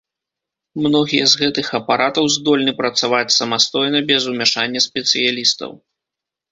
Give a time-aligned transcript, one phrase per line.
[0.85, 5.71] Многія з гэтых апаратаў здольны працаваць самастойна без умяшання спецыялістаў.